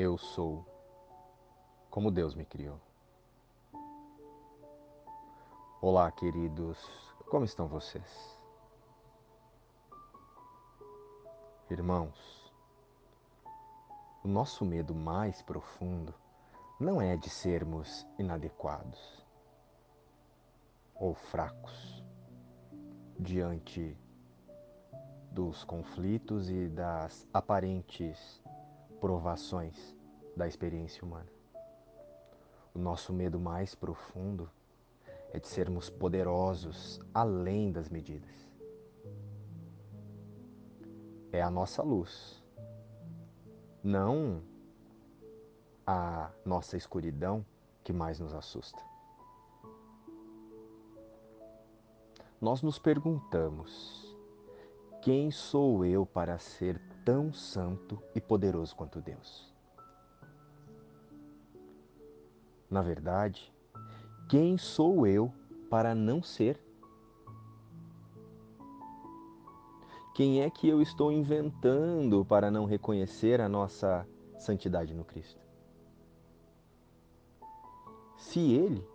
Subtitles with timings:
[0.00, 0.64] Eu sou
[1.90, 2.80] como Deus me criou.
[5.80, 6.78] Olá, queridos,
[7.28, 8.38] como estão vocês?
[11.68, 12.54] Irmãos,
[14.22, 16.14] o nosso medo mais profundo
[16.78, 19.26] não é de sermos inadequados
[20.94, 22.04] ou fracos
[23.18, 23.98] diante
[25.32, 28.40] dos conflitos e das aparentes
[29.00, 29.96] provações
[30.36, 31.26] da experiência humana.
[32.74, 34.48] O nosso medo mais profundo
[35.32, 38.30] é de sermos poderosos além das medidas.
[41.32, 42.42] É a nossa luz,
[43.82, 44.42] não
[45.86, 47.44] a nossa escuridão
[47.82, 48.78] que mais nos assusta.
[52.40, 54.07] Nós nos perguntamos:
[55.08, 59.50] quem sou eu para ser tão santo e poderoso quanto Deus?
[62.68, 63.50] Na verdade,
[64.28, 65.32] quem sou eu
[65.70, 66.60] para não ser?
[70.14, 74.06] Quem é que eu estou inventando para não reconhecer a nossa
[74.38, 75.40] santidade no Cristo?
[78.18, 78.86] Se Ele,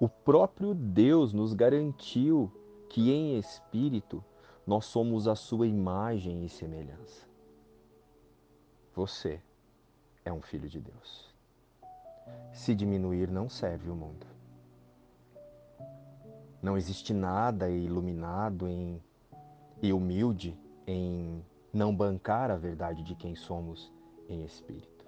[0.00, 2.50] o próprio Deus, nos garantiu
[2.88, 4.24] que em espírito
[4.66, 7.26] nós somos a Sua imagem e semelhança.
[8.94, 9.40] Você
[10.24, 11.32] é um filho de Deus.
[12.52, 14.26] Se diminuir, não serve o mundo.
[16.60, 19.00] Não existe nada iluminado em,
[19.80, 23.92] e humilde em não bancar a verdade de quem somos
[24.28, 25.06] em espírito.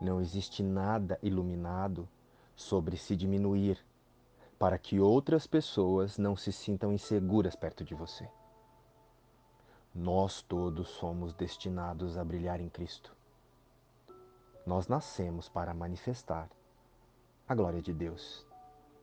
[0.00, 2.08] Não existe nada iluminado
[2.56, 3.78] sobre se diminuir
[4.58, 8.28] para que outras pessoas não se sintam inseguras perto de você.
[9.94, 13.14] Nós todos somos destinados a brilhar em Cristo.
[14.66, 16.48] Nós nascemos para manifestar
[17.48, 18.46] a glória de Deus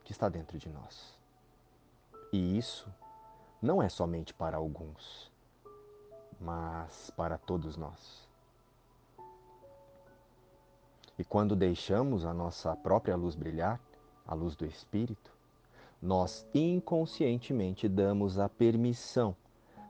[0.03, 1.17] que está dentro de nós.
[2.31, 2.91] E isso
[3.61, 5.31] não é somente para alguns,
[6.39, 8.27] mas para todos nós.
[11.17, 13.79] E quando deixamos a nossa própria luz brilhar,
[14.25, 15.31] a luz do Espírito,
[16.03, 19.35] nós inconscientemente damos a permissão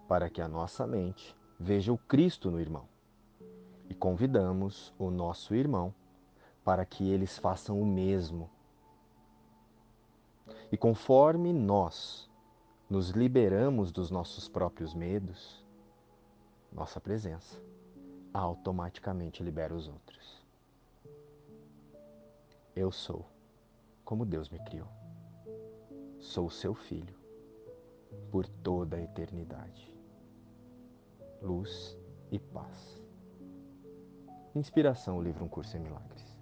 [0.08, 2.88] para que a nossa mente veja o Cristo no irmão.
[3.90, 5.94] E convidamos o nosso irmão
[6.64, 8.50] para que eles façam o mesmo
[10.74, 12.28] e conforme nós
[12.90, 15.64] nos liberamos dos nossos próprios medos,
[16.72, 17.62] nossa presença
[18.34, 20.44] automaticamente libera os outros.
[22.76, 23.24] Eu sou
[24.04, 25.03] como Deus me criou.
[26.34, 27.16] Sou seu filho
[28.32, 29.96] por toda a eternidade.
[31.40, 31.96] Luz
[32.32, 33.00] e paz.
[34.56, 36.36] Inspiração, o livro Um Curso em Milagres.